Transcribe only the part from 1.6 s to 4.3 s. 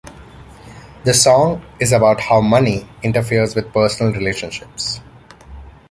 is about how money interferes with personal